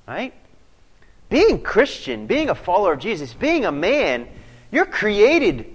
[0.07, 0.35] Right?
[1.31, 4.29] Being Christian, being a follower of Jesus, being a man,
[4.71, 5.67] you're created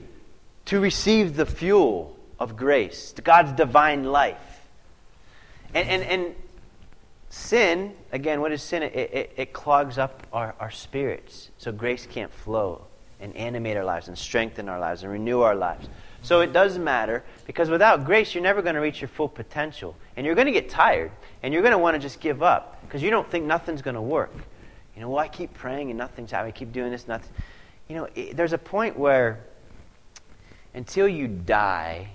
[0.65, 4.37] to receive the fuel of grace, God's divine life.
[5.73, 6.35] And, and, and
[7.29, 8.83] sin, again, what is sin?
[8.83, 12.85] It, it, it clogs up our, our spirits so grace can't flow
[13.19, 15.87] and animate our lives and strengthen our lives and renew our lives.
[16.21, 19.95] So it does matter because without grace, you're never going to reach your full potential.
[20.17, 22.81] And you're going to get tired and you're going to want to just give up
[22.81, 24.33] because you don't think nothing's going to work.
[24.95, 26.53] You know, well, I keep praying and nothing's happening.
[26.53, 27.31] I keep doing this, nothing.
[27.87, 29.39] You know, it, there's a point where
[30.73, 32.09] until you die,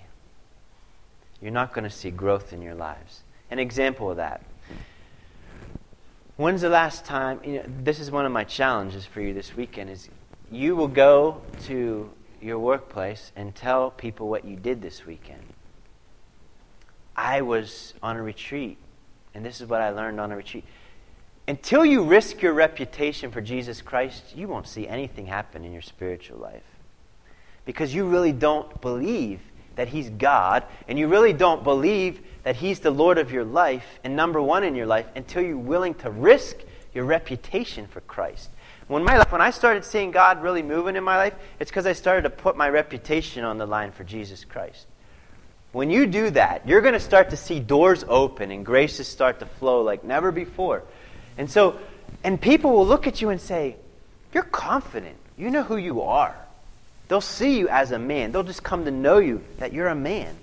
[1.40, 4.42] you're not going to see growth in your lives an example of that.
[6.36, 9.54] When's the last time, you know, this is one of my challenges for you this
[9.54, 10.08] weekend, is
[10.50, 12.10] you will go to
[12.44, 15.42] your workplace and tell people what you did this weekend.
[17.16, 18.76] I was on a retreat,
[19.34, 20.64] and this is what I learned on a retreat.
[21.48, 25.82] Until you risk your reputation for Jesus Christ, you won't see anything happen in your
[25.82, 26.62] spiritual life.
[27.64, 29.40] Because you really don't believe
[29.76, 33.86] that He's God, and you really don't believe that He's the Lord of your life
[34.04, 36.56] and number one in your life until you're willing to risk
[36.92, 38.50] your reputation for Christ.
[38.86, 41.86] When, my life, when I started seeing God really moving in my life, it's because
[41.86, 44.86] I started to put my reputation on the line for Jesus Christ.
[45.72, 49.40] When you do that, you're going to start to see doors open and graces start
[49.40, 50.84] to flow like never before.
[51.36, 51.78] And so,
[52.22, 53.76] and people will look at you and say,
[54.32, 55.16] You're confident.
[55.36, 56.36] You know who you are.
[57.08, 58.32] They'll see you as a man.
[58.32, 60.36] They'll just come to know you that you're a man.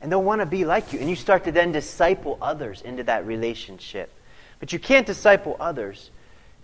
[0.00, 0.98] And they'll want to be like you.
[0.98, 4.10] And you start to then disciple others into that relationship.
[4.60, 6.10] But you can't disciple others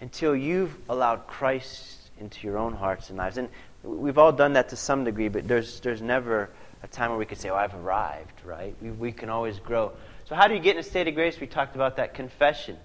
[0.02, 3.38] until you've allowed Christ into your own hearts and lives.
[3.38, 3.48] And
[3.84, 6.50] we've all done that to some degree, but there's, there's never
[6.82, 8.74] a time where we can say, oh, I've arrived, right?
[8.82, 9.92] We, we can always grow.
[10.24, 11.38] So, how do you get in a state of grace?
[11.38, 12.76] We talked about that confession.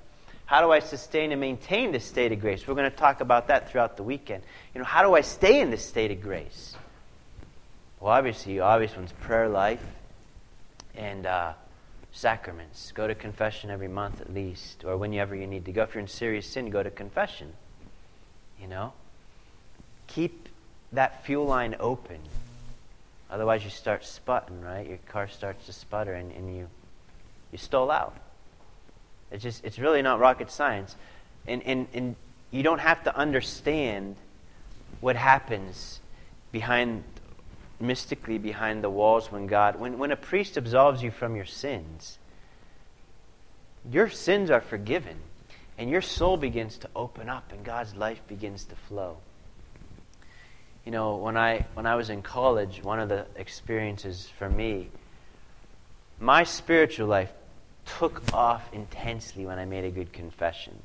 [0.46, 2.68] How do I sustain and maintain this state of grace?
[2.68, 4.44] We're going to talk about that throughout the weekend.
[4.76, 6.76] You know, how do I stay in this state of grace?
[8.00, 9.84] Well, obviously, obvious one's prayer life
[10.96, 11.54] and uh,
[12.18, 12.92] sacraments.
[12.94, 15.84] Go to confession every month at least, or whenever you need to go.
[15.84, 17.54] If you're in serious sin, go to confession.
[18.60, 18.94] You know?
[20.08, 20.50] Keep
[20.92, 22.18] that fuel line open.
[23.30, 24.88] Otherwise, you start sputting, right?
[24.88, 26.68] Your car starts to sputter and, and you,
[27.52, 28.16] you stall out.
[29.32, 30.96] It's just, it's really not rocket science.
[31.46, 32.16] And, and, and
[32.50, 34.16] you don't have to understand
[35.02, 36.00] what happens
[36.52, 37.04] behind
[37.80, 42.18] mystically behind the walls when God, when, when a priest absolves you from your sins,
[43.90, 45.18] your sins are forgiven
[45.78, 49.18] and your soul begins to open up and God's life begins to flow.
[50.86, 54.90] You know, when I, when I was in college, one of the experiences for me,
[56.20, 57.32] my spiritual life
[57.86, 60.78] took off intensely when I made a good confession.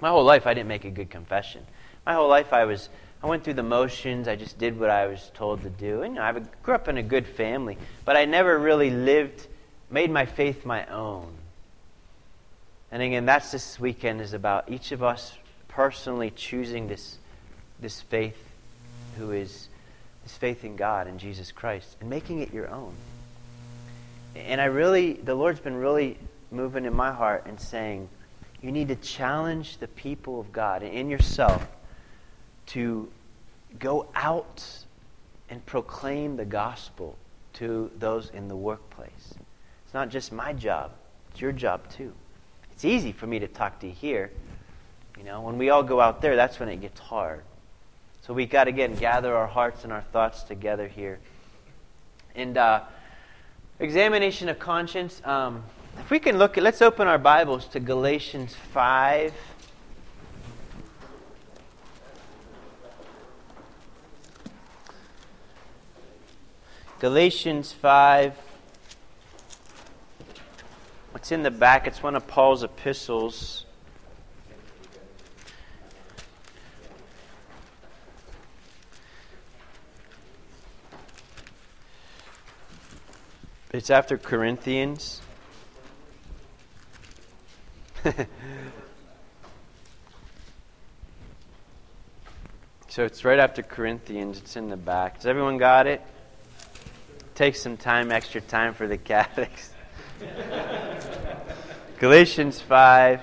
[0.00, 1.64] My whole life, I didn't make a good confession.
[2.04, 2.88] My whole life, I was
[3.24, 4.28] I went through the motions.
[4.28, 6.02] I just did what I was told to do.
[6.02, 9.46] And you know, I grew up in a good family, but I never really lived,
[9.90, 11.32] made my faith my own.
[12.92, 15.32] And again, that's this weekend is about each of us
[15.68, 17.16] personally choosing this,
[17.80, 18.36] this faith,
[19.16, 19.68] who is
[20.22, 22.92] this faith in God and Jesus Christ, and making it your own.
[24.36, 26.18] And I really, the Lord's been really
[26.50, 28.06] moving in my heart and saying,
[28.60, 31.66] you need to challenge the people of God and in yourself
[32.66, 33.10] to
[33.78, 34.64] go out
[35.50, 37.16] and proclaim the gospel
[37.54, 39.34] to those in the workplace.
[39.84, 40.92] It's not just my job,
[41.30, 42.12] it's your job too.
[42.72, 44.30] It's easy for me to talk to you here.
[45.16, 47.42] You know, when we all go out there, that's when it gets hard.
[48.22, 51.20] So we got to again gather our hearts and our thoughts together here.
[52.34, 52.80] And uh,
[53.78, 55.20] examination of conscience.
[55.24, 55.62] Um,
[56.00, 59.32] if we can look at, let's open our Bibles to Galatians 5.
[67.04, 68.34] Galatians 5.
[71.10, 71.86] What's in the back?
[71.86, 73.66] It's one of Paul's epistles.
[83.70, 85.20] It's after Corinthians.
[92.88, 94.38] so it's right after Corinthians.
[94.38, 95.16] It's in the back.
[95.16, 96.00] Has everyone got it?
[97.34, 99.70] Take some time, extra time for the Catholics.
[101.98, 103.20] Galatians 5.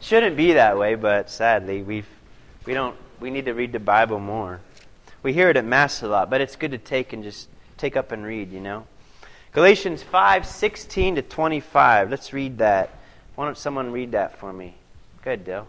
[0.00, 2.08] Shouldn't be that way, but sadly, we've,
[2.64, 4.60] we, don't, we need to read the Bible more.
[5.22, 7.96] We hear it at Mass a lot, but it's good to take and just take
[7.96, 8.86] up and read, you know?
[9.52, 12.10] Galatians 5 16 to 25.
[12.10, 12.98] Let's read that.
[13.34, 14.74] Why don't someone read that for me?
[15.22, 15.68] Good, Dale.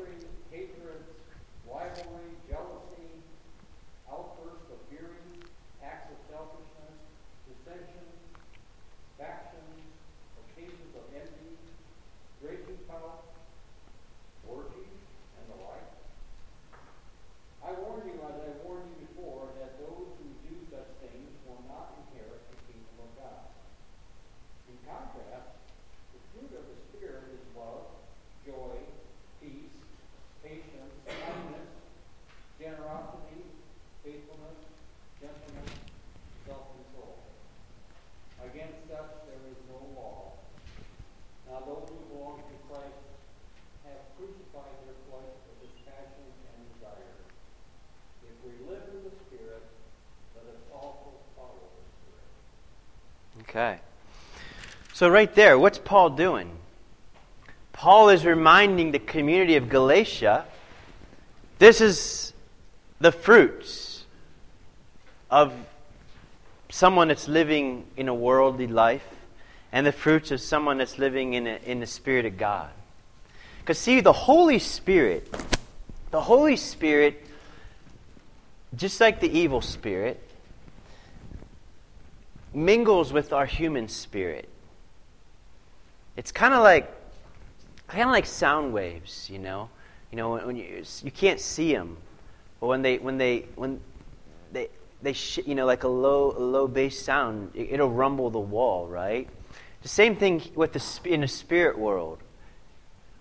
[55.01, 56.51] So, right there, what's Paul doing?
[57.73, 60.45] Paul is reminding the community of Galatia
[61.57, 62.33] this is
[62.99, 64.05] the fruits
[65.31, 65.53] of
[66.69, 69.07] someone that's living in a worldly life
[69.71, 72.69] and the fruits of someone that's living in, a, in the Spirit of God.
[73.61, 75.35] Because, see, the Holy Spirit,
[76.11, 77.25] the Holy Spirit,
[78.75, 80.21] just like the evil spirit,
[82.53, 84.47] mingles with our human spirit.
[86.15, 86.91] It's kind of like
[87.87, 89.69] kind of like sound waves, you know.
[90.11, 91.97] You know when, when you you can't see them,
[92.59, 93.79] but when they when they when
[94.51, 94.69] they
[95.01, 98.39] they sh- you know like a low a low bass sound, it, it'll rumble the
[98.39, 99.27] wall, right?
[99.81, 102.19] The same thing with the in the spirit world.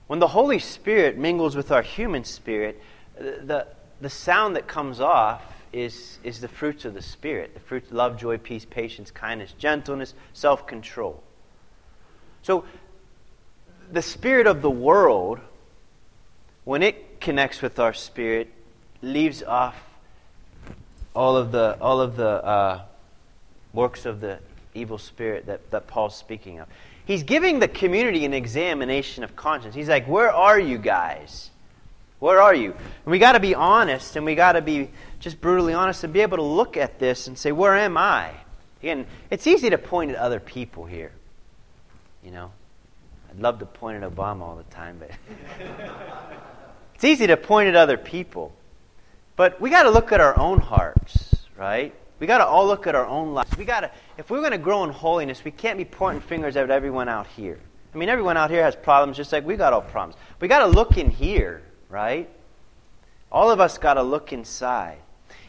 [0.08, 2.80] When the Holy Spirit mingles with our human spirit,
[3.16, 3.66] the
[4.00, 8.16] the sound that comes off is, is the fruits of the Spirit the fruits love,
[8.16, 11.22] joy, peace, patience, kindness, gentleness, self control.
[12.42, 12.64] So,
[13.92, 15.40] the Spirit of the world,
[16.64, 18.50] when it connects with our spirit,
[19.02, 19.76] leaves off
[21.14, 22.82] all of the, all of the uh,
[23.72, 24.38] works of the
[24.74, 26.68] evil spirit that, that Paul's speaking of.
[27.04, 29.74] He's giving the community an examination of conscience.
[29.74, 31.50] He's like, Where are you guys?
[32.20, 32.72] Where are you?
[32.72, 36.12] And we got to be honest and we got to be just brutally honest and
[36.12, 38.30] be able to look at this and say, Where am I?
[38.80, 41.12] Again, it's easy to point at other people here.
[42.24, 42.52] You know?
[43.30, 45.10] I'd love to point at Obama all the time, but
[46.94, 48.52] it's easy to point at other people.
[49.36, 51.94] But we got to look at our own hearts, right?
[52.18, 53.56] We got to all look at our own lives.
[53.56, 56.56] We got to, if we're going to grow in holiness, we can't be pointing fingers
[56.56, 57.58] at everyone out here.
[57.94, 60.20] I mean, everyone out here has problems just like we got all problems.
[60.40, 62.28] We got to look in here, right?
[63.30, 64.98] All of us got to look inside.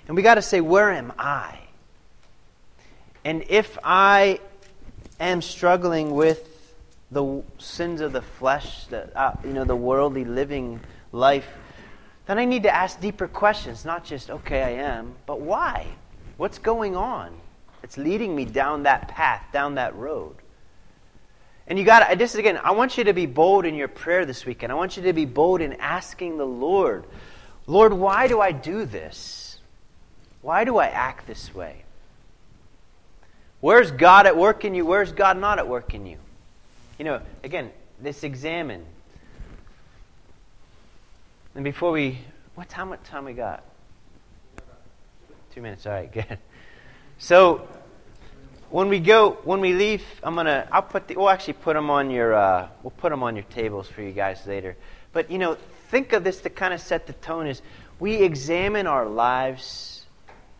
[0.07, 1.59] And we got to say, where am I?
[3.25, 4.39] And if I
[5.19, 6.50] am struggling with
[7.11, 10.79] the sins of the flesh, the, uh, you know, the worldly living
[11.11, 11.47] life,
[12.25, 13.83] then I need to ask deeper questions.
[13.83, 15.87] Not just, okay, I am, but why?
[16.37, 17.35] What's going on?
[17.83, 20.35] It's leading me down that path, down that road.
[21.67, 23.87] And you got to, this is again, I want you to be bold in your
[23.87, 24.71] prayer this weekend.
[24.71, 27.05] I want you to be bold in asking the Lord,
[27.67, 29.59] Lord, why do I do this?
[30.41, 31.83] Why do I act this way?
[33.59, 34.85] Where's God at work in you?
[34.85, 36.17] Where's God not at work in you?
[37.01, 37.71] You know, again,
[38.03, 38.85] let's examine.
[41.55, 42.19] And before we,
[42.53, 42.91] what time?
[42.91, 43.63] What time we got?
[45.51, 45.87] Two minutes.
[45.87, 46.37] All right, good.
[47.17, 47.67] So
[48.69, 50.67] when we go, when we leave, I'm gonna.
[50.71, 51.15] I'll put the.
[51.15, 52.35] We'll actually put them on your.
[52.35, 54.77] Uh, we'll put them on your tables for you guys later.
[55.11, 55.57] But you know,
[55.89, 57.47] think of this to kind of set the tone.
[57.47, 57.63] Is
[57.99, 60.05] we examine our lives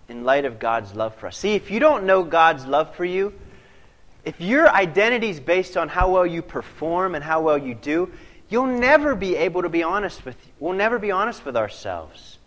[0.10, 1.38] in light of God's love for us.
[1.38, 3.32] See, if you don't know God's love for you,
[4.24, 8.12] if your identity is based on how well you perform and how well you do,
[8.50, 10.36] you'll never be able to be honest with.
[10.60, 12.38] We'll never be honest with ourselves.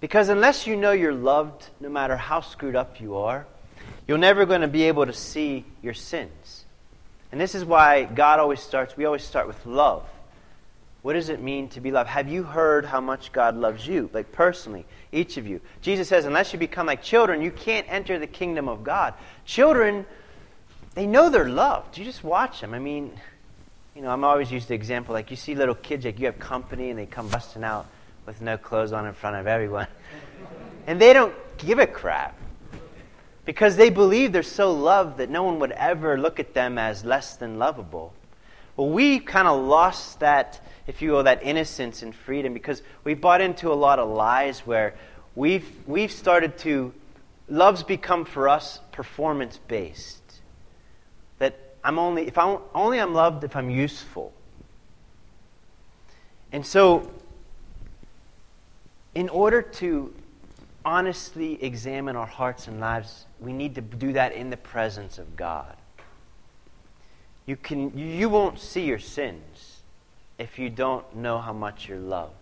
[0.00, 3.46] Because unless you know you're loved, no matter how screwed up you are,
[4.06, 6.64] you're never going to be able to see your sins.
[7.32, 10.04] And this is why God always starts, we always start with love.
[11.02, 12.08] What does it mean to be loved?
[12.08, 15.60] Have you heard how much God loves you, like personally, each of you?
[15.82, 19.14] Jesus says, unless you become like children, you can't enter the kingdom of God.
[19.44, 20.06] Children,
[20.94, 21.98] they know they're loved.
[21.98, 22.72] You just watch them.
[22.72, 23.12] I mean,
[23.94, 26.38] you know, I'm always used the example like you see little kids, like you have
[26.38, 27.86] company and they come busting out
[28.26, 29.86] with no clothes on in front of everyone.
[30.86, 32.36] And they don't give a crap
[33.46, 37.06] because they believe they're so loved that no one would ever look at them as
[37.06, 38.12] less than lovable.
[38.76, 43.14] Well, we kind of lost that, if you will, that innocence and freedom because we
[43.14, 44.94] bought into a lot of lies where
[45.34, 46.92] we've, we've started to,
[47.48, 50.23] love's become for us performance based.
[51.84, 54.32] I'm only, if I'm, only I'm loved if I'm useful.
[56.50, 57.10] And so
[59.14, 60.14] in order to
[60.84, 65.36] honestly examine our hearts and lives, we need to do that in the presence of
[65.36, 65.76] God.
[67.46, 69.82] You, can, you won't see your sins
[70.38, 72.32] if you don't know how much you're loved.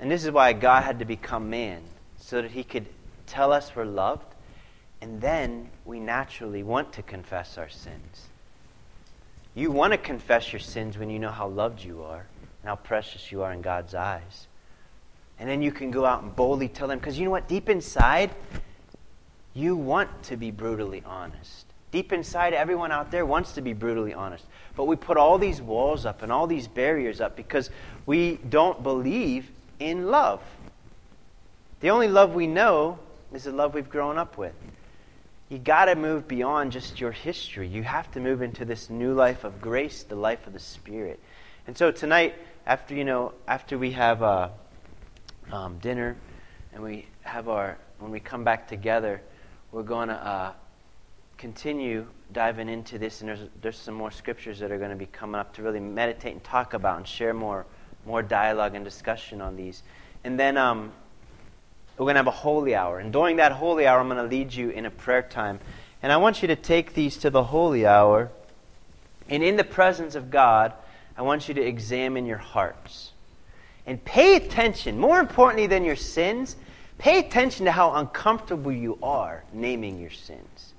[0.00, 1.82] And this is why God had to become man,
[2.16, 2.86] so that he could
[3.26, 4.33] tell us we're loved,
[5.04, 8.28] and then we naturally want to confess our sins.
[9.54, 12.24] You want to confess your sins when you know how loved you are
[12.62, 14.46] and how precious you are in God's eyes.
[15.38, 16.98] And then you can go out and boldly tell them.
[17.00, 17.48] Because you know what?
[17.48, 18.30] Deep inside,
[19.52, 21.66] you want to be brutally honest.
[21.90, 24.46] Deep inside, everyone out there wants to be brutally honest.
[24.74, 27.68] But we put all these walls up and all these barriers up because
[28.06, 30.40] we don't believe in love.
[31.80, 32.98] The only love we know
[33.34, 34.54] is the love we've grown up with.
[35.54, 37.68] You got to move beyond just your history.
[37.68, 41.20] You have to move into this new life of grace, the life of the Spirit.
[41.66, 42.34] And so tonight,
[42.66, 44.22] after you know, after we have.
[44.22, 44.48] Uh,
[45.52, 46.16] um, dinner,
[46.72, 49.22] and we have our when we come back together,
[49.72, 50.52] we're going to uh,
[51.38, 55.06] continue diving into this, and there's there's some more scriptures that are going to be
[55.06, 57.66] coming up to really meditate and talk about and share more
[58.06, 59.82] more dialogue and discussion on these,
[60.24, 60.92] and then um,
[61.96, 64.36] we're going to have a holy hour, and during that holy hour, I'm going to
[64.36, 65.60] lead you in a prayer time,
[66.02, 68.30] and I want you to take these to the holy hour,
[69.28, 70.72] and in the presence of God,
[71.16, 73.12] I want you to examine your hearts.
[73.86, 76.56] And pay attention, more importantly than your sins,
[76.98, 80.72] pay attention to how uncomfortable you are naming your sins.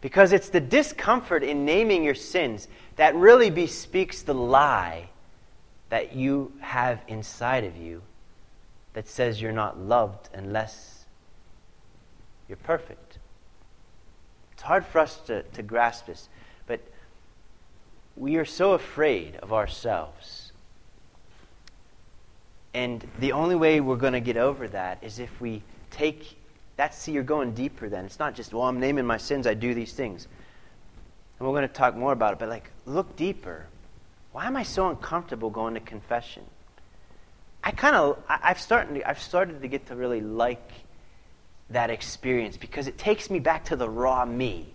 [0.00, 5.08] Because it's the discomfort in naming your sins that really bespeaks the lie
[5.88, 8.02] that you have inside of you
[8.96, 11.04] that says you're not loved unless
[12.48, 13.18] you're perfect.
[14.52, 16.30] It's hard for us to, to grasp this,
[16.66, 16.80] but
[18.16, 20.46] we are so afraid of ourselves
[22.72, 26.36] and the only way we're going to get over that is if we take
[26.76, 26.94] that.
[26.94, 28.06] See, you're going deeper then.
[28.06, 30.28] It's not just, well, I'm naming my sins, I do these things.
[31.38, 33.66] And we're going to talk more about it, but like, look deeper.
[34.32, 36.44] Why am I so uncomfortable going to confession?
[37.66, 40.70] I kind of, I've started, I've started to get to really like
[41.70, 44.72] that experience because it takes me back to the raw me.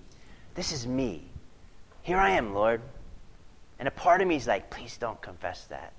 [0.55, 1.23] This is me.
[2.01, 2.81] Here I am, Lord.
[3.79, 5.93] And a part of me is like, please don't confess that.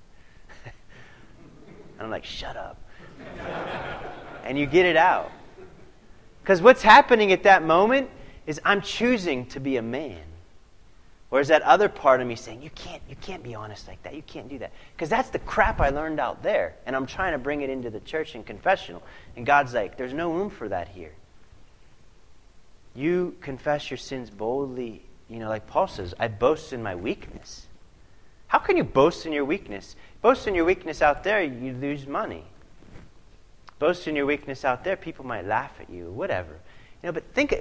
[1.95, 2.77] And I'm like, shut up.
[4.45, 5.33] and you get it out.
[6.43, 8.11] Because what's happening at that moment
[8.47, 10.21] is I'm choosing to be a man.
[11.33, 14.15] Whereas that other part of me saying, you can't, you can't be honest like that.
[14.15, 14.71] You can't do that.
[14.95, 16.75] Because that's the crap I learned out there.
[16.85, 19.03] And I'm trying to bring it into the church and confessional.
[19.35, 21.13] And God's like, there's no room for that here.
[22.95, 25.07] You confess your sins boldly.
[25.31, 27.65] You know, like Paul says, I boast in my weakness.
[28.49, 29.97] How can you boast in your weakness?
[30.21, 32.45] Boast in your weakness out there, you lose money.
[33.79, 36.53] Boast in your weakness out there, people might laugh at you, whatever.
[37.03, 37.55] You know, but think,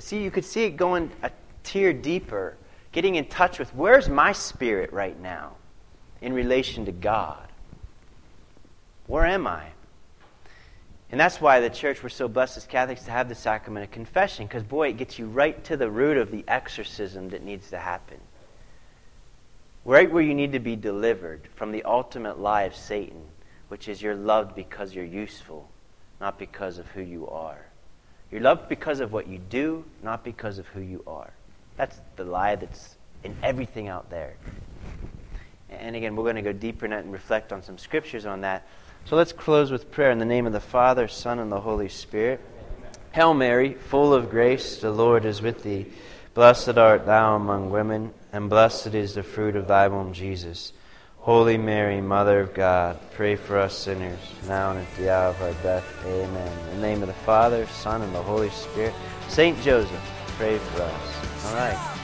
[0.00, 1.30] see, you could see it going a
[1.64, 2.58] tier deeper,
[2.96, 5.52] getting in touch with where's my spirit right now
[6.22, 7.46] in relation to God?
[9.06, 9.66] Where am I?
[11.10, 13.90] And that's why the church, we're so blessed as Catholics to have the sacrament of
[13.90, 17.68] confession, because boy, it gets you right to the root of the exorcism that needs
[17.68, 18.18] to happen
[19.84, 23.22] right where you need to be delivered from the ultimate lie of Satan,
[23.68, 25.68] which is you're loved because you're useful.
[26.18, 27.66] not because of who you are.
[28.30, 31.30] You're loved because of what you do, not because of who you are.
[31.76, 34.36] That's the lie that's in everything out there.
[35.68, 38.42] And again, we're going to go deeper in that and reflect on some scriptures on
[38.42, 38.66] that.
[39.04, 41.88] So let's close with prayer in the name of the Father, Son, and the Holy
[41.88, 42.40] Spirit.
[43.12, 45.86] Hail Mary, full of grace, the Lord is with thee.
[46.34, 50.72] Blessed art thou among women, and blessed is the fruit of thy womb, Jesus.
[51.18, 55.42] Holy Mary, Mother of God, pray for us sinners, now and at the hour of
[55.42, 55.84] our death.
[56.04, 56.58] Amen.
[56.72, 58.94] In the name of the Father, Son, and the Holy Spirit.
[59.28, 59.90] Saint Joseph,
[60.36, 61.35] pray for us.
[61.46, 61.96] All right.